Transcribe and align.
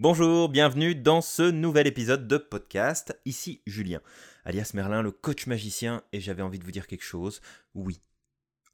Bonjour, 0.00 0.48
bienvenue 0.48 0.96
dans 0.96 1.20
ce 1.20 1.48
nouvel 1.52 1.86
épisode 1.86 2.26
de 2.26 2.36
podcast. 2.36 3.16
Ici 3.26 3.62
Julien, 3.64 4.00
alias 4.44 4.72
Merlin, 4.74 5.02
le 5.02 5.12
coach 5.12 5.46
magicien, 5.46 6.02
et 6.12 6.20
j'avais 6.20 6.42
envie 6.42 6.58
de 6.58 6.64
vous 6.64 6.72
dire 6.72 6.88
quelque 6.88 7.04
chose. 7.04 7.40
Oui, 7.76 8.00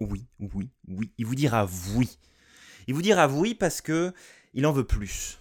oui, 0.01 0.27
oui, 0.39 0.71
oui. 0.89 1.13
Il 1.19 1.27
vous 1.27 1.35
dira 1.35 1.69
oui. 1.95 2.19
Il 2.87 2.95
vous 2.95 3.03
dira 3.03 3.29
oui 3.29 3.55
parce 3.55 3.83
que 3.83 4.15
il 4.55 4.65
en 4.65 4.73
veut 4.73 4.87
plus. 4.87 5.41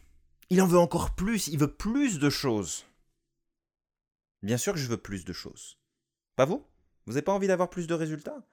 Il 0.50 0.61
en 0.61 0.68
veut 0.68 0.77
encore 0.77 1.15
plus, 1.15 1.47
il 1.47 1.57
veut 1.57 1.73
plus 1.73 2.20
de 2.20 2.30
choses. 2.30 2.86
Bien 4.43 4.57
sûr 4.57 4.73
que 4.73 4.80
je 4.80 4.89
veux 4.89 4.98
plus 4.98 5.23
de 5.23 5.32
choses. 5.32 5.77
Pas 6.36 6.43
vous? 6.43 6.68
Vous 7.05 7.14
n'avez 7.14 7.21
pas 7.21 7.32
envie 7.32 7.48
d'avoir 7.48 7.70
plus 7.70 7.88
de 7.88 7.93
résultats? 7.93 8.46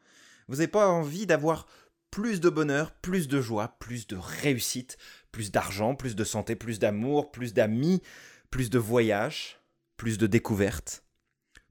Vous 0.46 0.54
n'avez 0.54 0.68
pas 0.68 0.86
envie 0.86 1.27
d'avoir 1.27 1.66
plus 2.11 2.41
de 2.41 2.48
bonheur, 2.48 2.93
plus 3.00 3.29
de 3.29 3.41
joie, 3.41 3.77
plus 3.79 4.06
de 4.06 4.16
réussite, 4.16 4.96
plus 5.32 5.50
d'argent, 5.50 5.95
plus 5.95 6.16
de 6.16 6.25
santé, 6.25 6.56
plus 6.56 6.79
d'amour, 6.79 7.30
plus 7.30 7.52
d'amis, 7.52 8.02
plus 8.51 8.70
de 8.70 8.78
voyages, 8.78 9.60
plus 9.97 10.19
de 10.19 10.27
découvertes, 10.27 11.05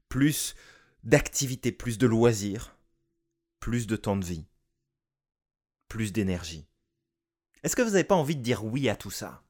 plus 0.08 0.54
d'activités, 1.02 1.72
plus 1.72 1.98
de 1.98 2.06
loisirs, 2.06 2.76
plus 3.60 3.86
de 3.86 3.96
temps 3.96 4.16
de 4.16 4.24
vie, 4.24 4.46
plus 5.88 6.12
d'énergie. 6.12 6.66
Est-ce 7.62 7.74
que 7.74 7.82
vous 7.82 7.90
n'avez 7.90 8.04
pas 8.04 8.14
envie 8.14 8.36
de 8.36 8.42
dire 8.42 8.64
oui 8.64 8.88
à 8.88 8.96
tout 8.96 9.10
ça? 9.10 9.42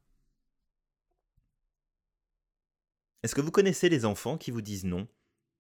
Est-ce 3.23 3.35
que 3.35 3.41
vous 3.41 3.51
connaissez 3.51 3.89
les 3.89 4.05
enfants 4.05 4.39
qui 4.39 4.51
vous 4.51 4.63
disent 4.63 4.85
non 4.85 5.09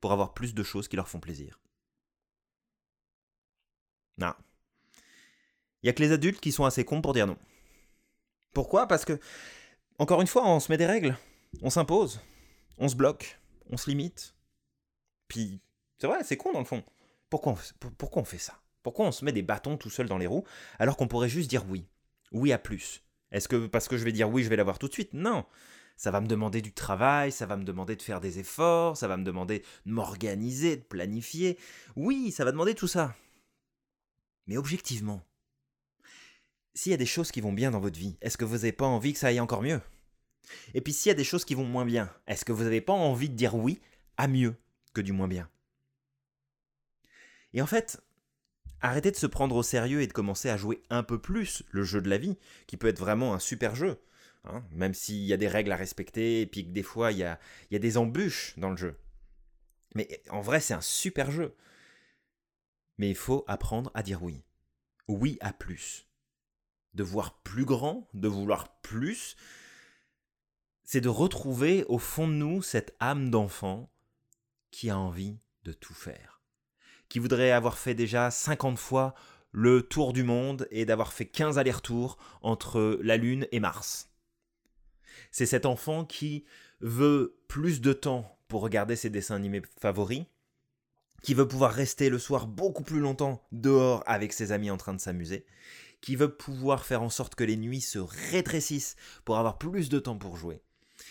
pour 0.00 0.12
avoir 0.12 0.34
plus 0.34 0.54
de 0.54 0.62
choses 0.62 0.88
qui 0.88 0.96
leur 0.96 1.08
font 1.08 1.20
plaisir? 1.20 1.60
Non. 4.18 4.34
Il 5.82 5.86
n'y 5.86 5.90
a 5.90 5.92
que 5.92 6.02
les 6.02 6.12
adultes 6.12 6.40
qui 6.40 6.52
sont 6.52 6.64
assez 6.64 6.84
cons 6.84 7.02
pour 7.02 7.12
dire 7.12 7.26
non. 7.26 7.38
Pourquoi? 8.52 8.88
Parce 8.88 9.04
que, 9.04 9.18
encore 9.98 10.20
une 10.20 10.26
fois, 10.26 10.48
on 10.48 10.60
se 10.60 10.72
met 10.72 10.78
des 10.78 10.86
règles, 10.86 11.16
on 11.62 11.70
s'impose, 11.70 12.20
on 12.78 12.88
se 12.88 12.96
bloque, 12.96 13.38
on 13.70 13.76
se 13.76 13.90
limite. 13.90 14.34
Puis, 15.28 15.60
c'est 15.98 16.06
vrai, 16.06 16.24
c'est 16.24 16.36
con 16.36 16.52
dans 16.52 16.60
le 16.60 16.64
fond. 16.64 16.82
Pourquoi 17.28 17.52
on, 17.52 17.88
pourquoi 17.98 18.22
on 18.22 18.24
fait 18.24 18.38
ça? 18.38 18.60
Pourquoi 18.82 19.06
on 19.06 19.12
se 19.12 19.24
met 19.24 19.32
des 19.32 19.42
bâtons 19.42 19.76
tout 19.76 19.90
seul 19.90 20.08
dans 20.08 20.18
les 20.18 20.26
roues 20.26 20.44
alors 20.78 20.96
qu'on 20.96 21.08
pourrait 21.08 21.28
juste 21.28 21.50
dire 21.50 21.66
oui? 21.68 21.86
Oui 22.32 22.52
à 22.52 22.58
plus. 22.58 23.02
Est-ce 23.32 23.48
que 23.48 23.66
parce 23.66 23.88
que 23.88 23.96
je 23.96 24.04
vais 24.04 24.12
dire 24.12 24.30
oui, 24.30 24.44
je 24.44 24.48
vais 24.48 24.56
l'avoir 24.56 24.78
tout 24.78 24.88
de 24.88 24.92
suite? 24.92 25.12
Non. 25.12 25.44
Ça 25.96 26.10
va 26.10 26.20
me 26.20 26.26
demander 26.26 26.60
du 26.60 26.72
travail, 26.72 27.32
ça 27.32 27.46
va 27.46 27.56
me 27.56 27.64
demander 27.64 27.96
de 27.96 28.02
faire 28.02 28.20
des 28.20 28.38
efforts, 28.38 28.96
ça 28.96 29.08
va 29.08 29.16
me 29.16 29.24
demander 29.24 29.64
de 29.86 29.92
m'organiser, 29.92 30.76
de 30.76 30.82
planifier. 30.82 31.58
Oui, 31.96 32.30
ça 32.30 32.44
va 32.44 32.52
demander 32.52 32.74
tout 32.74 32.86
ça. 32.86 33.14
Mais 34.46 34.56
objectivement, 34.56 35.22
s'il 36.76 36.90
y 36.90 36.94
a 36.94 36.98
des 36.98 37.06
choses 37.06 37.32
qui 37.32 37.40
vont 37.40 37.54
bien 37.54 37.70
dans 37.70 37.80
votre 37.80 37.98
vie, 37.98 38.18
est-ce 38.20 38.36
que 38.36 38.44
vous 38.44 38.56
n'avez 38.56 38.72
pas 38.72 38.84
envie 38.84 39.14
que 39.14 39.18
ça 39.18 39.28
aille 39.28 39.40
encore 39.40 39.62
mieux? 39.62 39.80
Et 40.74 40.82
puis 40.82 40.92
s'il 40.92 41.08
y 41.08 41.12
a 41.12 41.16
des 41.16 41.24
choses 41.24 41.46
qui 41.46 41.54
vont 41.54 41.64
moins 41.64 41.86
bien, 41.86 42.12
est-ce 42.26 42.44
que 42.44 42.52
vous 42.52 42.64
n'avez 42.64 42.82
pas 42.82 42.92
envie 42.92 43.30
de 43.30 43.34
dire 43.34 43.54
oui 43.54 43.80
à 44.18 44.28
mieux 44.28 44.54
que 44.92 45.00
du 45.00 45.12
moins 45.12 45.26
bien? 45.26 45.48
Et 47.54 47.62
en 47.62 47.66
fait, 47.66 48.04
arrêtez 48.82 49.10
de 49.10 49.16
se 49.16 49.26
prendre 49.26 49.56
au 49.56 49.62
sérieux 49.62 50.02
et 50.02 50.06
de 50.06 50.12
commencer 50.12 50.50
à 50.50 50.58
jouer 50.58 50.82
un 50.90 51.02
peu 51.02 51.18
plus 51.18 51.64
le 51.70 51.82
jeu 51.82 52.02
de 52.02 52.10
la 52.10 52.18
vie, 52.18 52.36
qui 52.66 52.76
peut 52.76 52.88
être 52.88 53.00
vraiment 53.00 53.32
un 53.32 53.38
super 53.38 53.74
jeu, 53.74 53.98
hein, 54.44 54.62
même 54.70 54.92
s'il 54.92 55.24
y 55.24 55.32
a 55.32 55.38
des 55.38 55.48
règles 55.48 55.72
à 55.72 55.76
respecter 55.76 56.42
et 56.42 56.46
puis 56.46 56.66
que 56.66 56.72
des 56.72 56.82
fois 56.82 57.10
il 57.10 57.18
y 57.18 57.24
a, 57.24 57.40
il 57.70 57.74
y 57.74 57.76
a 57.76 57.80
des 57.80 57.96
embûches 57.96 58.52
dans 58.58 58.70
le 58.70 58.76
jeu. 58.76 58.98
Mais 59.94 60.22
en 60.28 60.42
vrai, 60.42 60.60
c'est 60.60 60.74
un 60.74 60.82
super 60.82 61.30
jeu. 61.30 61.56
Mais 62.98 63.08
il 63.08 63.16
faut 63.16 63.44
apprendre 63.48 63.90
à 63.94 64.02
dire 64.02 64.22
oui. 64.22 64.42
Oui 65.08 65.38
à 65.40 65.54
plus 65.54 66.06
de 66.96 67.04
voir 67.04 67.38
plus 67.42 67.64
grand, 67.64 68.08
de 68.14 68.26
vouloir 68.26 68.80
plus, 68.80 69.36
c'est 70.84 71.00
de 71.00 71.08
retrouver 71.08 71.84
au 71.88 71.98
fond 71.98 72.26
de 72.26 72.32
nous 72.32 72.62
cette 72.62 72.96
âme 73.00 73.30
d'enfant 73.30 73.90
qui 74.70 74.90
a 74.90 74.98
envie 74.98 75.38
de 75.64 75.72
tout 75.72 75.94
faire, 75.94 76.40
qui 77.08 77.18
voudrait 77.18 77.50
avoir 77.50 77.78
fait 77.78 77.94
déjà 77.94 78.30
50 78.30 78.78
fois 78.78 79.14
le 79.52 79.82
tour 79.82 80.12
du 80.12 80.22
monde 80.22 80.66
et 80.70 80.84
d'avoir 80.84 81.12
fait 81.12 81.26
15 81.26 81.58
allers-retours 81.58 82.18
entre 82.42 82.98
la 83.02 83.16
Lune 83.16 83.46
et 83.52 83.60
Mars. 83.60 84.10
C'est 85.30 85.46
cet 85.46 85.66
enfant 85.66 86.04
qui 86.04 86.44
veut 86.80 87.38
plus 87.48 87.80
de 87.80 87.92
temps 87.92 88.38
pour 88.48 88.62
regarder 88.62 88.96
ses 88.96 89.10
dessins 89.10 89.36
animés 89.36 89.62
favoris, 89.80 90.24
qui 91.22 91.34
veut 91.34 91.48
pouvoir 91.48 91.72
rester 91.72 92.10
le 92.10 92.18
soir 92.18 92.46
beaucoup 92.46 92.84
plus 92.84 93.00
longtemps 93.00 93.42
dehors 93.50 94.04
avec 94.06 94.32
ses 94.32 94.52
amis 94.52 94.70
en 94.70 94.76
train 94.76 94.94
de 94.94 95.00
s'amuser, 95.00 95.46
qui 96.00 96.16
veut 96.16 96.34
pouvoir 96.34 96.84
faire 96.84 97.02
en 97.02 97.10
sorte 97.10 97.34
que 97.34 97.44
les 97.44 97.56
nuits 97.56 97.80
se 97.80 97.98
rétrécissent 97.98 98.96
pour 99.24 99.38
avoir 99.38 99.58
plus 99.58 99.88
de 99.88 99.98
temps 99.98 100.18
pour 100.18 100.36
jouer, 100.36 100.62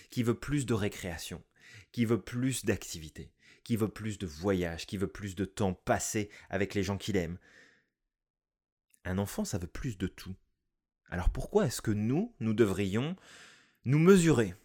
qui 0.10 0.24
veut 0.24 0.40
plus 0.40 0.66
de 0.66 0.74
récréation, 0.74 1.44
qui 1.92 2.06
veut 2.06 2.22
plus 2.22 2.66
d'activité, 2.66 3.32
qui 3.64 3.76
veut 3.76 3.90
plus 3.90 4.18
de 4.18 4.28
voyages, 4.28 4.86
qui 4.86 4.98
veut 4.98 5.08
plus 5.08 5.36
de 5.36 5.46
temps 5.46 5.74
passé 5.74 6.30
avec 6.50 6.74
les 6.74 6.84
gens 6.84 6.98
qu'il 6.98 7.18
aime. 7.18 7.38
Un 9.04 9.18
enfant, 9.18 9.46
ça 9.46 9.58
veut 9.58 9.68
plus 9.68 9.98
de 9.98 10.08
tout. 10.08 10.36
Alors 11.10 11.30
pourquoi 11.30 11.66
est-ce 11.66 11.82
que 11.82 11.92
nous, 11.92 12.34
nous 12.40 12.54
devrions 12.54 13.16
nous 13.86 14.00
mesurer 14.00 14.56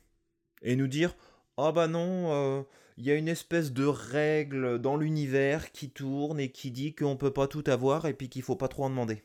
et 0.63 0.77
nous 0.77 0.89
dire 0.89 1.15
Ah 1.57 1.73
bah 1.73 1.89
non, 1.89 2.33
euh, 2.33 2.63
il 2.97 3.05
y 3.05 3.11
a 3.11 3.15
une 3.15 3.29
espèce 3.29 3.73
de 3.73 3.85
règle 3.85 4.79
dans 4.79 4.97
l'univers 4.97 5.73
qui 5.73 5.91
tourne 5.91 6.41
et 6.41 6.51
qui 6.51 6.71
dit 6.71 6.95
qu'on 6.95 7.13
ne 7.13 7.19
peut 7.19 7.33
pas 7.33 7.49
tout 7.49 7.65
avoir 7.67 8.07
et 8.07 8.15
puis 8.15 8.29
qu'il 8.29 8.43
faut 8.43 8.57
pas 8.57 8.69
trop 8.69 8.85
en 8.85 8.91
demander? 8.91 9.23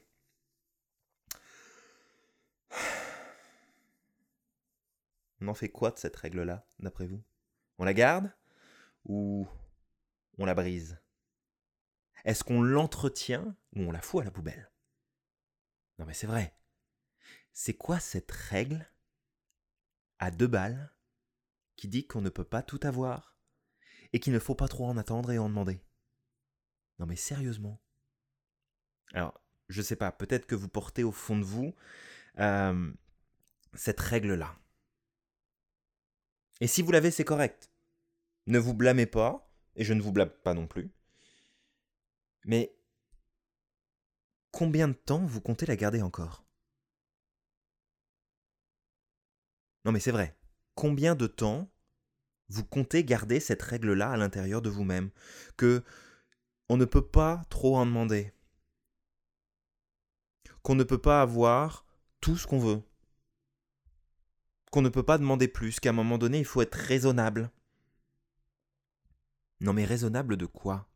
On 5.41 5.47
en 5.47 5.53
fait 5.53 5.69
quoi 5.69 5.91
de 5.91 5.99
cette 5.99 6.15
règle-là, 6.15 6.65
d'après 6.79 7.07
vous? 7.07 7.23
On 7.77 7.83
la 7.83 7.93
garde 7.93 8.31
ou 9.05 9.47
on 10.37 10.45
la 10.45 10.55
brise? 10.55 10.99
Est-ce 12.23 12.43
qu'on 12.43 12.61
l'entretient 12.61 13.55
ou 13.75 13.81
on 13.81 13.91
la 13.91 14.01
fout 14.01 14.21
à 14.21 14.25
la 14.25 14.31
poubelle? 14.31 14.71
Non 15.99 16.05
mais 16.05 16.13
c'est 16.13 16.27
vrai. 16.27 16.57
C'est 17.53 17.75
quoi 17.75 17.99
cette 17.99 18.31
règle 18.31 18.89
à 20.19 20.31
deux 20.31 20.47
balles 20.47 20.93
qui 21.75 21.87
dit 21.87 22.07
qu'on 22.07 22.21
ne 22.21 22.29
peut 22.29 22.45
pas 22.45 22.63
tout 22.63 22.79
avoir 22.83 23.37
et 24.13 24.19
qu'il 24.19 24.33
ne 24.33 24.39
faut 24.39 24.55
pas 24.55 24.67
trop 24.67 24.87
en 24.87 24.97
attendre 24.97 25.31
et 25.31 25.37
en 25.37 25.49
demander? 25.49 25.81
Non 26.99 27.05
mais 27.05 27.15
sérieusement. 27.15 27.81
Alors, 29.13 29.39
je 29.69 29.81
sais 29.81 29.95
pas, 29.95 30.11
peut-être 30.11 30.47
que 30.47 30.55
vous 30.55 30.67
portez 30.69 31.03
au 31.03 31.11
fond 31.11 31.37
de 31.37 31.43
vous 31.43 31.75
euh, 32.39 32.91
cette 33.73 33.99
règle-là. 33.99 34.57
Et 36.61 36.67
si 36.67 36.81
vous 36.81 36.91
l'avez, 36.91 37.11
c'est 37.11 37.23
correct. 37.23 37.69
Ne 38.47 38.59
vous 38.59 38.73
blâmez 38.73 39.05
pas, 39.05 39.49
et 39.75 39.83
je 39.83 39.93
ne 39.93 40.01
vous 40.01 40.11
blâme 40.11 40.29
pas 40.29 40.53
non 40.53 40.67
plus. 40.67 40.91
Mais 42.45 42.75
combien 44.51 44.87
de 44.87 44.93
temps 44.93 45.25
vous 45.25 45.41
comptez 45.41 45.65
la 45.65 45.75
garder 45.75 46.01
encore? 46.01 46.45
Non 49.83 49.91
mais 49.91 49.99
c'est 49.99 50.11
vrai. 50.11 50.37
Combien 50.75 51.15
de 51.15 51.27
temps 51.27 51.69
vous 52.49 52.63
comptez 52.65 53.03
garder 53.03 53.39
cette 53.39 53.61
règle-là 53.61 54.11
à 54.11 54.17
l'intérieur 54.17 54.61
de 54.61 54.69
vous-même 54.69 55.09
Que 55.57 55.83
on 56.69 56.77
ne 56.77 56.85
peut 56.85 57.05
pas 57.05 57.43
trop 57.49 57.77
en 57.77 57.85
demander? 57.85 58.33
Qu'on 60.63 60.75
ne 60.75 60.83
peut 60.83 61.01
pas 61.01 61.21
avoir 61.21 61.85
tout 62.21 62.37
ce 62.37 62.47
qu'on 62.47 62.59
veut? 62.59 62.81
Qu'on 64.71 64.81
ne 64.81 64.89
peut 64.89 65.03
pas 65.03 65.17
demander 65.17 65.47
plus, 65.47 65.79
qu'à 65.79 65.89
un 65.89 65.93
moment 65.93 66.17
donné, 66.17 66.39
il 66.39 66.45
faut 66.45 66.61
être 66.61 66.75
raisonnable. 66.75 67.51
Non 69.61 69.73
mais 69.73 69.85
raisonnable 69.85 70.37
de 70.37 70.45
quoi? 70.45 70.87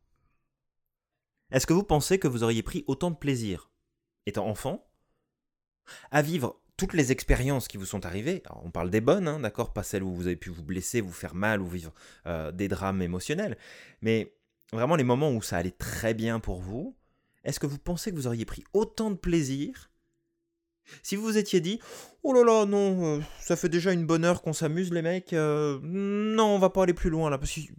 Est-ce 1.50 1.66
que 1.66 1.72
vous 1.72 1.82
pensez 1.82 2.18
que 2.18 2.28
vous 2.28 2.44
auriez 2.44 2.62
pris 2.62 2.84
autant 2.86 3.10
de 3.10 3.16
plaisir, 3.16 3.70
étant 4.26 4.46
enfant, 4.46 4.86
à 6.10 6.22
vivre 6.22 6.60
toutes 6.76 6.94
les 6.94 7.12
expériences 7.12 7.68
qui 7.68 7.76
vous 7.76 7.84
sont 7.84 8.06
arrivées, 8.06 8.42
on 8.62 8.70
parle 8.70 8.90
des 8.90 9.00
bonnes, 9.00 9.28
hein, 9.28 9.40
d'accord, 9.40 9.72
pas 9.72 9.82
celles 9.82 10.02
où 10.02 10.14
vous 10.14 10.26
avez 10.26 10.36
pu 10.36 10.48
vous 10.48 10.62
blesser, 10.62 11.00
vous 11.00 11.12
faire 11.12 11.34
mal 11.34 11.60
ou 11.60 11.66
vivre 11.66 11.92
euh, 12.26 12.52
des 12.52 12.68
drames 12.68 13.02
émotionnels, 13.02 13.58
mais 14.00 14.34
vraiment 14.72 14.96
les 14.96 15.04
moments 15.04 15.30
où 15.30 15.42
ça 15.42 15.58
allait 15.58 15.72
très 15.72 16.14
bien 16.14 16.40
pour 16.40 16.60
vous, 16.60 16.96
est-ce 17.44 17.60
que 17.60 17.66
vous 17.66 17.78
pensez 17.78 18.10
que 18.10 18.16
vous 18.16 18.26
auriez 18.26 18.44
pris 18.44 18.64
autant 18.72 19.10
de 19.10 19.16
plaisir 19.16 19.89
si 21.02 21.16
vous 21.16 21.22
vous 21.22 21.38
étiez 21.38 21.60
dit, 21.60 21.80
oh 22.22 22.32
là 22.32 22.44
là, 22.44 22.66
non, 22.66 23.18
euh, 23.18 23.20
ça 23.40 23.56
fait 23.56 23.68
déjà 23.68 23.92
une 23.92 24.06
bonne 24.06 24.24
heure 24.24 24.42
qu'on 24.42 24.52
s'amuse, 24.52 24.92
les 24.92 25.02
mecs, 25.02 25.32
euh, 25.32 25.78
non, 25.82 26.54
on 26.54 26.58
va 26.58 26.70
pas 26.70 26.82
aller 26.84 26.94
plus 26.94 27.10
loin 27.10 27.30
là, 27.30 27.38
parce 27.38 27.52
qu'il 27.52 27.72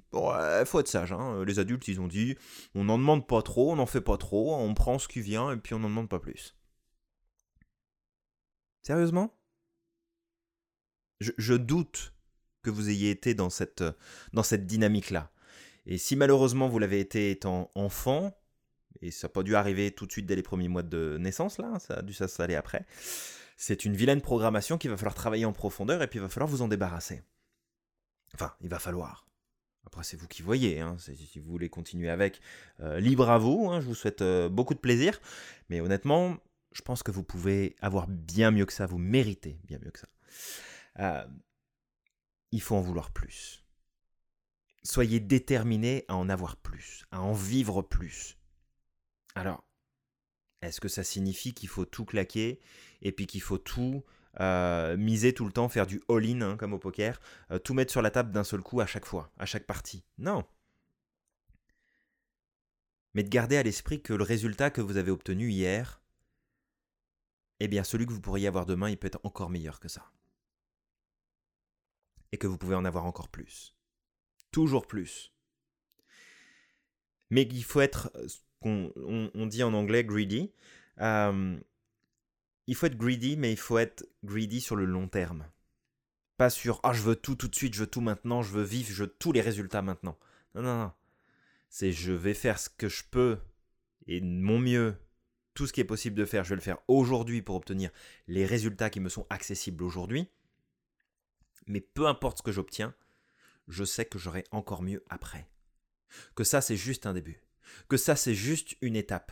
faut 0.66 0.80
être 0.80 0.88
sage, 0.88 1.12
hein. 1.12 1.44
les 1.46 1.60
adultes, 1.60 1.88
ils 1.88 2.02
ont 2.02 2.08
dit, 2.08 2.36
on 2.76 2.86
n'en 2.86 2.98
demande 2.98 3.28
pas 3.28 3.42
trop, 3.42 3.72
on 3.72 3.76
n'en 3.76 3.86
fait 3.86 4.02
pas 4.02 4.18
trop, 4.18 4.56
on 4.56 4.74
prend 4.74 5.00
ce 5.00 5.08
qui 5.08 5.22
vient 5.22 5.52
et 5.52 5.58
puis 5.58 5.74
on 5.74 5.80
n'en 5.80 5.90
demande 5.90 6.10
pas 6.10 6.20
plus. 6.20 6.56
Sérieusement? 8.82 9.38
Je, 11.20 11.54
doute 11.54 12.16
que 12.64 12.72
vous 12.72 12.90
ayez 12.90 13.12
été 13.12 13.36
dans 13.36 13.52
cette, 13.52 13.84
dans 14.34 14.42
cette 14.42 14.66
dynamique-là. 14.66 15.32
Et 15.86 16.00
si 16.00 16.16
malheureusement 16.16 16.68
vous 16.68 16.80
l'avez 16.80 17.00
été 17.00 17.30
étant 17.30 17.72
enfant, 17.76 18.36
et 19.02 19.12
ça 19.12 19.28
n'a 19.28 19.30
pas 19.34 19.44
dû 19.44 19.56
arriver 19.56 19.92
tout 19.92 20.06
de 20.06 20.12
suite 20.12 20.26
dès 20.26 20.36
les 20.36 20.44
premiers 20.44 20.68
mois 20.68 20.84
de 20.84 21.18
naissance, 21.20 21.58
là, 21.58 21.80
ça 21.80 21.96
a 21.96 22.02
dû 22.02 22.14
s'installer 22.14 22.56
après. 22.56 22.86
C'est 23.58 23.86
une 23.86 23.96
vilaine 23.96 24.22
programmation 24.22 24.78
qu'il 24.78 24.90
va 24.90 24.98
falloir 24.98 25.14
travailler 25.14 25.46
en 25.46 25.54
profondeur 25.54 26.02
et 26.02 26.08
puis 26.08 26.20
il 26.20 26.22
va 26.22 26.30
falloir 26.30 26.50
vous 26.50 26.62
en 26.62 26.68
débarrasser. 26.68 27.22
Enfin, 28.34 28.54
il 28.62 28.70
va 28.70 28.80
falloir. 28.80 29.28
Après, 29.86 30.04
c'est 30.04 30.18
vous 30.18 30.28
qui 30.28 30.42
voyez. 30.42 30.80
Hein. 30.80 30.98
Si 30.98 31.40
vous 31.40 31.52
voulez 31.52 31.70
continuer 31.70 32.10
avec, 32.10 32.40
euh, 32.80 33.00
libre 33.00 33.30
à 33.30 33.38
vous. 33.38 33.70
Hein. 33.70 33.82
Je 33.82 33.88
vous 33.88 33.96
souhaite 33.96 34.22
euh, 34.22 34.50
beaucoup 34.50 34.74
de 34.74 34.80
plaisir. 34.80 35.20
Mais 35.70 35.82
honnêtement, 35.82 36.38
je 36.72 36.82
pense 36.82 37.04
que 37.04 37.12
vous 37.12 37.24
pouvez 37.24 37.76
avoir 37.82 38.08
bien 38.08 38.52
mieux 38.52 38.66
que 38.66 38.74
ça. 38.74 38.86
Vous 38.86 38.98
méritez 38.98 39.60
bien 39.66 39.80
mieux 39.80 39.92
que 39.92 40.00
ça. 40.00 40.08
Euh, 41.00 41.28
il 42.52 42.62
faut 42.62 42.76
en 42.76 42.82
vouloir 42.82 43.12
plus. 43.12 43.64
Soyez 44.84 45.20
déterminé 45.20 46.06
à 46.08 46.16
en 46.16 46.30
avoir 46.30 46.58
plus, 46.58 47.06
à 47.12 47.22
en 47.22 47.34
vivre 47.34 47.82
plus. 47.82 48.38
Alors, 49.36 49.64
est-ce 50.62 50.80
que 50.80 50.88
ça 50.88 51.04
signifie 51.04 51.54
qu'il 51.54 51.70
faut 51.70 51.86
tout 51.86 52.06
claquer 52.06 52.60
et 53.02 53.12
puis 53.12 53.28
qu'il 53.28 53.42
faut 53.42 53.58
tout 53.58 54.04
euh, 54.40 54.96
miser 54.96 55.34
tout 55.34 55.46
le 55.46 55.52
temps, 55.52 55.70
faire 55.70 55.88
du 55.88 56.02
all-in 56.08 56.42
hein, 56.42 56.58
comme 56.58 56.74
au 56.74 56.80
poker, 56.80 57.20
euh, 57.52 57.60
tout 57.60 57.74
mettre 57.74 57.92
sur 57.92 58.02
la 58.02 58.12
table 58.12 58.32
d'un 58.32 58.44
seul 58.44 58.62
coup 58.62 58.80
à 58.80 58.86
chaque 58.86 59.06
fois, 59.06 59.32
à 59.38 59.46
chaque 59.46 59.66
partie? 59.66 60.06
Non. 60.18 60.46
Mais 63.14 63.24
de 63.24 63.30
garder 63.30 63.58
à 63.58 63.64
l'esprit 63.64 64.02
que 64.02 64.14
le 64.14 64.24
résultat 64.24 64.70
que 64.70 64.82
vous 64.82 64.98
avez 64.98 65.12
obtenu 65.12 65.50
hier, 65.50 66.02
eh 67.60 67.68
bien 67.68 67.84
celui 67.84 68.06
que 68.06 68.14
vous 68.14 68.22
pourriez 68.22 68.48
avoir 68.48 68.66
demain, 68.66 68.90
il 68.90 68.98
peut 68.98 69.08
être 69.08 69.20
encore 69.24 69.50
meilleur 69.50 69.80
que 69.80 69.90
ça. 69.90 70.12
Et 72.32 72.38
que 72.38 72.48
vous 72.48 72.58
pouvez 72.58 72.76
en 72.76 72.86
avoir 72.86 73.06
encore 73.06 73.28
plus. 73.28 73.76
Toujours 74.52 74.88
plus. 74.88 75.34
Mais 77.30 77.44
il 77.44 77.64
faut 77.64 77.82
être, 77.82 78.12
on, 78.64 78.92
on, 79.34 79.46
dit 79.46 79.64
en 79.64 79.74
anglais 79.74 80.04
greedy. 80.04 80.52
Il 82.68 82.76
faut 82.76 82.86
être 82.86 82.98
greedy, 82.98 83.38
mais 83.38 83.52
il 83.52 83.58
faut 83.58 83.78
être 83.78 84.08
greedy 84.24 84.62
sur 84.62 84.76
le 84.76 84.86
long 84.86 85.08
terme. 85.08 85.46
Pas 86.38 86.50
sur 86.50 86.80
ah 86.84 86.94
je 86.94 87.02
veux 87.02 87.16
tout 87.16 87.36
tout 87.36 87.48
de 87.48 87.56
suite, 87.56 87.74
je 87.74 87.82
veux 87.82 87.88
tout 87.88 88.02
maintenant, 88.02 88.42
je 88.42 88.52
veux 88.52 88.64
vivre, 88.64 88.90
je 88.90 89.04
veux 89.04 89.10
tous 89.10 89.32
les 89.32 89.42
résultats 89.42 89.82
maintenant. 89.82 90.18
Non 90.56 90.62
non 90.62 90.78
non. 90.78 90.92
C'est 91.70 91.92
je 91.92 92.12
vais 92.12 92.34
faire 92.34 92.60
ce 92.60 92.70
que 92.70 92.90
je 92.90 93.04
peux 93.10 93.40
et 94.08 94.22
mon 94.22 94.60
mieux, 94.60 94.96
tout 95.54 95.68
ce 95.68 95.74
qui 95.74 95.82
est 95.82 95.86
possible 95.86 96.16
de 96.16 96.26
faire, 96.26 96.44
je 96.44 96.50
vais 96.50 96.56
le 96.56 96.62
faire 96.62 96.80
aujourd'hui 96.88 97.42
pour 97.42 97.56
obtenir 97.56 97.92
les 98.28 98.46
résultats 98.46 98.90
qui 98.90 99.00
me 99.00 99.10
sont 99.10 99.28
accessibles 99.30 99.84
aujourd'hui. 99.84 100.28
Mais 101.68 101.82
peu 101.82 102.08
importe 102.08 102.40
ce 102.40 102.44
que 102.44 102.52
j'obtiens, 102.52 102.94
je 103.68 103.84
sais 103.84 104.06
que 104.06 104.18
j'aurai 104.18 104.44
encore 104.52 104.82
mieux 104.82 105.04
après. 105.10 105.48
Que 106.36 106.44
ça 106.44 106.62
c'est 106.62 106.78
juste 106.78 107.06
un 107.06 107.14
début. 107.14 107.42
Que 107.90 107.98
ça 107.98 108.16
c'est 108.16 108.36
juste 108.36 108.76
une 108.82 108.96
étape 108.96 109.32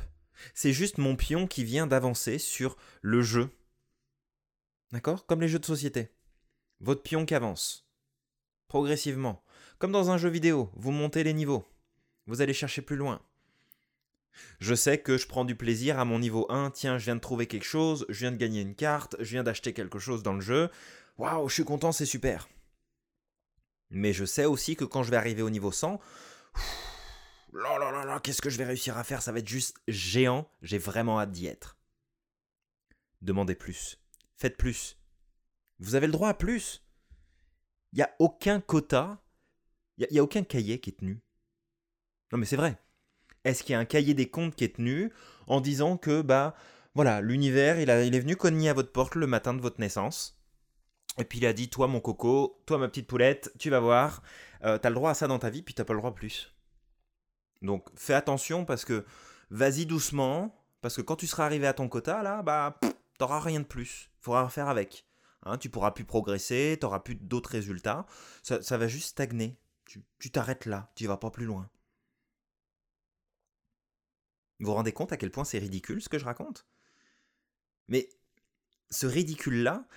c'est 0.53 0.73
juste 0.73 0.97
mon 0.97 1.15
pion 1.15 1.47
qui 1.47 1.63
vient 1.63 1.87
d'avancer 1.87 2.37
sur 2.37 2.77
le 3.01 3.21
jeu. 3.21 3.49
D'accord? 4.91 5.25
Comme 5.25 5.41
les 5.41 5.47
jeux 5.47 5.59
de 5.59 5.65
société. 5.65 6.11
Votre 6.79 7.03
pion 7.03 7.25
qui 7.25 7.35
avance. 7.35 7.87
Progressivement. 8.67 9.43
Comme 9.77 9.91
dans 9.91 10.09
un 10.09 10.17
jeu 10.17 10.29
vidéo, 10.29 10.71
vous 10.75 10.91
montez 10.91 11.23
les 11.23 11.33
niveaux. 11.33 11.65
Vous 12.27 12.41
allez 12.41 12.53
chercher 12.53 12.81
plus 12.81 12.95
loin. 12.95 13.21
Je 14.59 14.75
sais 14.75 14.99
que 14.99 15.17
je 15.17 15.27
prends 15.27 15.45
du 15.45 15.55
plaisir 15.55 15.99
à 15.99 16.05
mon 16.05 16.19
niveau 16.19 16.45
1. 16.49 16.71
Tiens, 16.71 16.97
je 16.97 17.05
viens 17.05 17.15
de 17.15 17.21
trouver 17.21 17.47
quelque 17.47 17.65
chose, 17.65 18.05
je 18.09 18.19
viens 18.19 18.31
de 18.31 18.37
gagner 18.37 18.61
une 18.61 18.75
carte, 18.75 19.15
je 19.19 19.31
viens 19.31 19.43
d'acheter 19.43 19.73
quelque 19.73 19.99
chose 19.99 20.23
dans 20.23 20.33
le 20.33 20.41
jeu. 20.41 20.69
Waouh, 21.17 21.49
je 21.49 21.55
suis 21.55 21.65
content, 21.65 21.91
c'est 21.91 22.05
super. 22.05 22.47
Mais 23.89 24.13
je 24.13 24.25
sais 24.25 24.45
aussi 24.45 24.75
que 24.75 24.85
quand 24.85 25.03
je 25.03 25.11
vais 25.11 25.17
arriver 25.17 25.41
au 25.41 25.49
niveau 25.49 25.71
100, 25.71 25.99
là 27.53 27.79
là 27.79 27.91
là 27.91 28.05
là, 28.05 28.19
qu'est-ce 28.19 28.41
que 28.41 28.49
je 28.49 28.57
vais 28.57 28.65
réussir 28.65 28.97
à 28.97 29.03
faire? 29.03 29.21
Ça 29.21 29.31
va 29.31 29.39
être 29.39 29.47
juste 29.47 29.77
géant. 29.87 30.49
J'ai 30.61 30.77
vraiment 30.77 31.19
hâte 31.19 31.31
d'y 31.31 31.47
être. 31.47 31.77
Demandez 33.21 33.55
plus. 33.55 33.99
Faites 34.37 34.57
plus. 34.57 34.97
Vous 35.79 35.95
avez 35.95 36.07
le 36.07 36.13
droit 36.13 36.29
à 36.29 36.33
plus. 36.33 36.83
Il 37.93 37.97
n'y 37.97 38.03
a 38.03 38.15
aucun 38.19 38.59
quota, 38.59 39.23
il 39.97 40.07
n'y 40.11 40.19
a, 40.19 40.23
aucun 40.23 40.43
cahier 40.43 40.79
qui 40.79 40.91
est 40.91 40.99
tenu. 40.99 41.21
Non 42.31 42.37
mais 42.37 42.45
c'est 42.45 42.55
vrai. 42.55 42.77
Est-ce 43.43 43.63
qu'il 43.63 43.73
y 43.73 43.75
a 43.75 43.79
un 43.79 43.85
cahier 43.85 44.13
des 44.13 44.29
comptes 44.29 44.55
qui 44.55 44.63
est 44.63 44.75
tenu 44.75 45.11
en 45.47 45.59
disant 45.61 45.97
que, 45.97 46.21
bah, 46.21 46.55
voilà, 46.93 47.21
l'univers, 47.21 47.79
il, 47.79 47.89
il 47.89 48.15
est 48.15 48.19
venu 48.19 48.35
cogner 48.35 48.69
à 48.69 48.73
votre 48.73 48.91
porte 48.91 49.15
le 49.15 49.25
matin 49.25 49.53
de 49.53 49.61
votre 49.61 49.79
naissance. 49.79 50.39
Et 51.17 51.25
puis 51.25 51.39
il 51.39 51.45
a 51.45 51.53
dit, 51.53 51.69
toi 51.69 51.87
mon 51.87 51.99
coco, 51.99 52.61
toi 52.65 52.77
ma 52.77 52.87
petite 52.87 53.07
poulette, 53.07 53.51
tu 53.57 53.69
vas 53.69 53.79
voir, 53.79 54.21
euh, 54.63 54.77
t'as 54.77 54.89
le 54.89 54.95
droit 54.95 55.11
à 55.11 55.13
ça 55.13 55.27
dans 55.27 55.39
ta 55.39 55.49
vie, 55.49 55.63
puis 55.63 55.73
t'as 55.73 55.83
pas 55.83 55.93
le 55.93 55.99
droit 55.99 56.11
à 56.11 56.13
plus. 56.13 56.53
Donc 57.61 57.87
fais 57.95 58.13
attention 58.13 58.65
parce 58.65 58.85
que 58.85 59.05
vas-y 59.49 59.85
doucement, 59.85 60.55
parce 60.81 60.95
que 60.95 61.01
quand 61.01 61.15
tu 61.15 61.27
seras 61.27 61.45
arrivé 61.45 61.67
à 61.67 61.73
ton 61.73 61.89
quota, 61.89 62.23
là, 62.23 62.41
bah, 62.41 62.79
t'auras 63.17 63.39
rien 63.39 63.59
de 63.59 63.65
plus. 63.65 64.09
Faudra 64.19 64.49
faire 64.49 64.69
avec. 64.69 65.05
Hein, 65.43 65.57
tu 65.57 65.69
pourras 65.69 65.91
plus 65.91 66.05
progresser, 66.05 66.77
tu 66.79 66.85
n'auras 66.85 66.99
plus 66.99 67.15
d'autres 67.15 67.51
résultats. 67.51 68.05
Ça, 68.43 68.77
va 68.77 68.87
juste 68.87 69.09
stagner. 69.09 69.57
Tu 69.85 70.31
t'arrêtes 70.31 70.65
là, 70.65 70.91
tu 70.95 71.07
vas 71.07 71.17
pas 71.17 71.31
plus 71.31 71.45
loin. 71.45 71.69
Vous 74.59 74.67
vous 74.67 74.73
rendez 74.73 74.91
compte 74.91 75.13
à 75.13 75.17
quel 75.17 75.31
point 75.31 75.45
c'est 75.45 75.57
ridicule 75.57 76.01
ce 76.01 76.09
que 76.09 76.19
je 76.19 76.25
raconte? 76.25 76.67
Mais 77.87 78.09
ce 78.89 79.07
ridicule-là, 79.07 79.87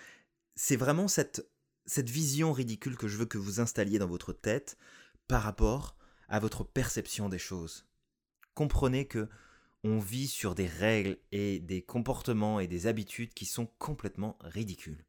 c'est 0.55 0.77
vraiment 0.77 1.09
cette, 1.09 1.47
cette 1.85 2.09
vision 2.09 2.53
ridicule 2.53 2.97
que 2.97 3.09
je 3.09 3.17
veux 3.17 3.27
que 3.27 3.39
vous 3.39 3.61
installiez 3.61 3.99
dans 3.99 4.07
votre 4.07 4.33
tête 4.33 4.79
par 5.27 5.43
rapport 5.43 5.97
à 6.29 6.39
votre 6.39 6.65
perception 6.65 7.29
des 7.29 7.39
choses. 7.39 7.87
Comprenez 8.55 9.07
que 9.07 9.29
on 9.85 9.99
vit 9.99 10.29
sur 10.29 10.55
des 10.55 10.67
règles 10.67 11.19
et 11.33 11.59
des 11.59 11.83
comportements 11.83 12.61
et 12.61 12.69
des 12.69 12.87
habitudes 12.87 13.35
qui 13.35 13.47
sont 13.47 13.67
complètement 13.79 14.39
ridicules. 14.41 15.05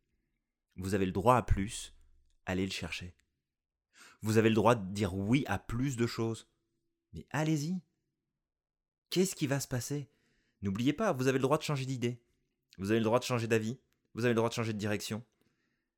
Vous 0.78 0.96
avez 0.96 1.06
le 1.06 1.12
droit 1.12 1.36
à 1.36 1.44
plus, 1.44 1.94
allez 2.46 2.66
le 2.66 2.72
chercher. 2.72 3.14
Vous 4.22 4.38
avez 4.38 4.50
le 4.50 4.56
droit 4.56 4.76
de 4.76 4.94
dire 4.94 5.14
oui 5.14 5.44
à 5.48 5.60
plus 5.60 5.96
de 5.96 6.08
choses. 6.08 6.48
Mais 7.14 7.28
allez-y. 7.30 7.82
Qu'est-ce 9.10 9.36
qui 9.36 9.46
va 9.48 9.60
se 9.60 9.68
passer? 9.68 10.10
N'oubliez 10.64 10.94
pas, 10.94 11.12
vous 11.12 11.28
avez 11.28 11.38
le 11.38 11.44
droit 11.44 11.58
de 11.58 11.64
changer 11.64 11.86
d'idée. 11.86 12.20
Vous 12.78 12.90
avez 12.90 13.00
le 13.00 13.06
droit 13.06 13.20
de 13.20 13.26
changer 13.26 13.48
d'avis. 13.48 13.78
Vous 14.16 14.26
avez 14.26 14.34
le 14.34 14.38
droit 14.38 14.50
de 14.50 14.54
changer 14.54 14.74
de 14.74 14.80
direction. 14.80 15.24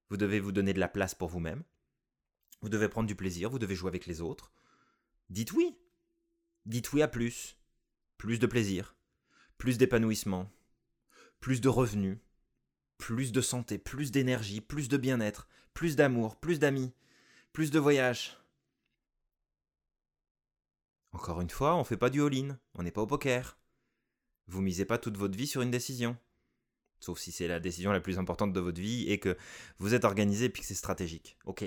Vous 0.10 0.18
devez 0.18 0.40
vous 0.40 0.52
donner 0.52 0.74
de 0.74 0.80
la 0.80 0.88
place 0.88 1.16
pour 1.16 1.30
vous-même. 1.30 1.64
Vous 2.62 2.70
devez 2.70 2.90
prendre 2.90 3.08
du 3.08 3.16
plaisir, 3.16 3.50
vous 3.50 3.60
devez 3.60 3.76
jouer 3.76 3.90
avec 3.90 4.06
les 4.06 4.22
autres. 4.22 4.52
Dites 5.30 5.52
oui. 5.54 5.78
Dites 6.66 6.94
oui 6.94 7.02
à 7.02 7.08
plus. 7.08 7.58
Plus 8.18 8.40
de 8.40 8.48
plaisir. 8.48 8.96
Plus 9.58 9.78
d'épanouissement. 9.78 10.52
Plus 11.40 11.62
de 11.62 11.70
revenus. 11.70 12.20
Plus 12.98 13.32
de 13.32 13.42
santé. 13.42 13.78
Plus 13.78 14.12
d'énergie. 14.12 14.62
Plus 14.62 14.88
de 14.88 14.98
bien-être. 14.98 15.48
Plus 15.74 15.96
d'amour. 15.96 16.40
Plus 16.40 16.60
d'amis. 16.60 16.94
Plus 17.54 17.72
de 17.72 17.80
voyages. 17.80 18.38
Encore 21.12 21.42
une 21.42 21.50
fois, 21.50 21.76
on 21.76 21.84
fait 21.84 21.98
pas 21.98 22.10
du 22.10 22.22
all-in. 22.22 22.60
On 22.74 22.84
n'est 22.84 22.92
pas 22.92 23.02
au 23.02 23.08
poker. 23.08 23.58
Vous 24.48 24.62
misez 24.62 24.86
pas 24.86 24.98
toute 24.98 25.18
votre 25.18 25.38
vie 25.38 25.48
sur 25.48 25.62
une 25.62 25.72
décision. 25.72 26.18
Sauf 27.00 27.20
si 27.20 27.32
c'est 27.32 27.48
la 27.48 27.60
décision 27.60 27.92
la 27.92 28.00
plus 28.00 28.20
importante 28.20 28.54
de 28.54 28.60
votre 28.60 28.82
vie 28.82 29.10
et 29.10 29.20
que 29.20 29.38
vous 29.80 29.94
êtes 29.94 30.06
organisé 30.06 30.46
et 30.46 30.52
que 30.52 30.64
c'est 30.64 30.76
stratégique. 30.76 31.38
Ok. 31.46 31.64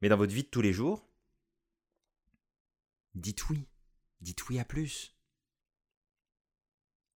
Mais 0.00 0.08
dans 0.08 0.16
votre 0.16 0.34
vie 0.34 0.42
de 0.42 0.48
tous 0.48 0.62
les 0.62 0.72
jours, 0.72 1.08
dites 3.14 3.48
oui. 3.50 3.68
Dites 4.20 4.48
oui 4.48 4.58
à 4.58 4.64
plus. 4.64 5.16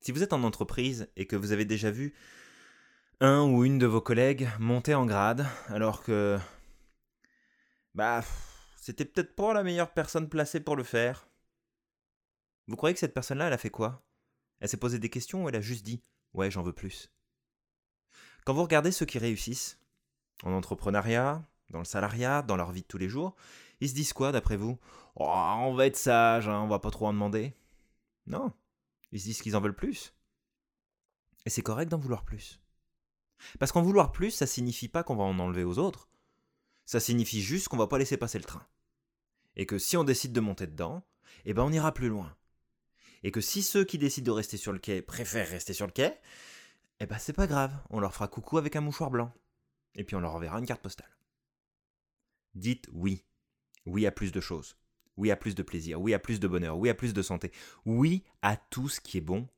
Si 0.01 0.13
vous 0.13 0.23
êtes 0.23 0.33
en 0.33 0.43
entreprise 0.43 1.09
et 1.17 1.27
que 1.27 1.37
vous 1.37 1.53
avez 1.53 1.65
déjà 1.65 1.91
vu 1.91 2.15
un 3.21 3.43
ou 3.43 3.65
une 3.65 3.79
de 3.79 3.87
vos 3.87 4.01
collègues 4.01 4.49
monter 4.59 4.95
en 4.95 5.07
grade 5.07 5.47
alors 5.69 6.03
que 6.03 6.39
bah 7.95 8.23
c'était 8.77 9.05
peut-être 9.05 9.35
pas 9.35 9.55
la 9.55 9.65
meilleure 9.65 9.93
personne 9.93 10.29
placée 10.29 10.61
pour 10.61 10.77
le 10.77 10.85
faire. 10.85 11.29
Vous 12.69 12.77
croyez 12.77 12.95
que 12.95 13.01
cette 13.01 13.15
personne-là, 13.15 13.47
elle 13.47 13.53
a 13.53 13.59
fait 13.59 13.71
quoi? 13.71 14.07
Elle 14.61 14.69
s'est 14.69 14.77
posé 14.77 14.99
des 14.99 15.11
questions 15.11 15.45
ou 15.45 15.49
elle 15.49 15.57
a 15.57 15.61
juste 15.61 15.85
dit 15.85 16.03
Ouais, 16.35 16.51
j'en 16.51 16.63
veux 16.63 16.73
plus 16.73 17.13
Quand 18.45 18.55
vous 18.55 18.63
regardez 18.63 18.93
ceux 18.93 19.07
qui 19.07 19.19
réussissent, 19.19 19.81
en 20.43 20.53
entrepreneuriat, 20.53 21.43
dans 21.71 21.79
le 21.79 21.85
salariat, 21.85 22.43
dans 22.43 22.57
leur 22.57 22.73
vie 22.73 22.83
de 22.83 22.87
tous 22.87 22.99
les 22.99 23.09
jours, 23.09 23.35
ils 23.81 23.89
se 23.89 23.95
disent 23.95 24.13
quoi 24.13 24.33
d'après 24.33 24.57
vous? 24.57 24.79
Oh, 25.17 25.27
On 25.27 25.75
va 25.75 25.87
être 25.87 25.97
sage, 25.97 26.49
hein, 26.49 26.61
on 26.61 26.69
va 26.69 26.79
pas 26.79 26.91
trop 26.91 27.07
en 27.07 27.13
demander. 27.13 27.55
Non, 28.27 28.53
ils 29.13 29.21
se 29.21 29.27
disent 29.27 29.43
qu'ils 29.43 29.57
en 29.57 29.61
veulent 29.61 29.75
plus. 29.77 30.15
Et 31.45 31.51
c'est 31.51 31.63
correct 31.63 31.89
d'en 31.89 31.99
vouloir 31.99 32.25
plus. 32.25 32.61
Parce 33.59 33.73
qu'en 33.73 33.83
vouloir 33.83 34.13
plus, 34.13 34.31
ça 34.31 34.47
signifie 34.47 34.89
pas 34.89 35.03
qu'on 35.03 35.17
va 35.17 35.25
en 35.25 35.39
enlever 35.39 35.65
aux 35.65 35.79
autres. 35.79 36.09
Ça 36.85 37.01
signifie 37.01 37.43
juste 37.43 37.69
qu'on 37.69 37.77
va 37.77 37.87
pas 37.87 37.99
laisser 37.99 38.17
passer 38.17 38.39
le 38.39 38.45
train. 38.45 38.67
Et 39.57 39.67
que 39.67 39.79
si 39.79 39.97
on 39.97 40.05
décide 40.05 40.33
de 40.33 40.41
monter 40.41 40.67
dedans, 40.67 41.03
eh 41.45 41.55
ben 41.55 41.63
on 41.63 41.73
ira 41.73 41.93
plus 41.93 42.09
loin. 42.09 42.35
Et 43.23 43.31
que 43.31 43.41
si 43.41 43.63
ceux 43.63 43.85
qui 43.85 43.99
décident 43.99 44.27
de 44.27 44.37
rester 44.37 44.57
sur 44.57 44.73
le 44.73 44.79
quai 44.79 45.03
préfèrent 45.03 45.49
rester 45.49 45.73
sur 45.73 45.87
le 45.87 45.93
quai, 45.93 46.19
eh 47.01 47.07
ben 47.07 47.19
c'est 47.19 47.33
pas 47.33 47.47
grave, 47.47 47.75
on 47.91 48.01
leur 48.01 48.13
fera 48.13 48.29
coucou 48.29 48.59
avec 48.59 48.77
un 48.77 48.81
mouchoir 48.81 49.11
blanc. 49.11 49.33
Et 49.95 50.05
puis 50.05 50.17
on 50.17 50.21
leur 50.21 50.35
enverra 50.35 50.59
une 50.59 50.67
carte 50.67 50.83
postale. 50.83 51.16
Dites 52.57 52.89
oui. 52.93 53.25
Oui 53.85 54.07
à 54.07 54.11
plus 54.11 54.33
de 54.33 54.41
choses. 54.41 54.77
Oui 55.17 55.31
à 55.31 55.37
plus 55.37 55.55
de 55.55 55.63
plaisir. 55.63 56.01
Oui 56.01 56.15
à 56.15 56.19
plus 56.19 56.41
de 56.41 56.49
bonheur. 56.49 56.77
Oui 56.79 56.89
à 56.89 56.95
plus 56.95 57.15
de 57.15 57.23
santé. 57.23 57.53
Oui 57.85 58.25
à 58.43 58.57
tout 58.57 58.89
ce 58.89 59.01
qui 59.01 59.19
est 59.19 59.23
bon 59.23 59.49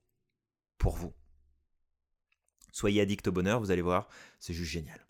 pour 0.76 0.96
vous. 0.96 1.14
Soyez 2.72 3.00
addict 3.00 3.26
au 3.28 3.32
bonheur, 3.32 3.60
vous 3.60 3.70
allez 3.70 3.82
voir, 3.82 4.08
c'est 4.38 4.52
juste 4.52 4.70
génial. 4.70 5.04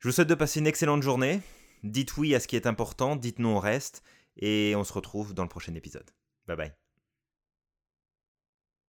Je 0.00 0.08
vous 0.08 0.12
souhaite 0.12 0.28
de 0.28 0.34
passer 0.34 0.60
une 0.60 0.66
excellente 0.66 1.02
journée. 1.02 1.40
Dites 1.82 2.16
oui 2.16 2.34
à 2.34 2.40
ce 2.40 2.48
qui 2.48 2.56
est 2.56 2.66
important, 2.66 3.16
dites 3.16 3.38
non 3.38 3.56
au 3.56 3.60
reste, 3.60 4.02
et 4.36 4.74
on 4.76 4.84
se 4.84 4.92
retrouve 4.92 5.34
dans 5.34 5.44
le 5.44 5.48
prochain 5.48 5.74
épisode. 5.74 6.10
Bye 6.46 6.56
bye. 6.56 6.85